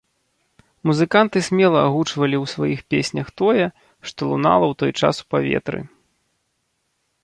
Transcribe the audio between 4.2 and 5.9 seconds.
лунала ў той час у паветры.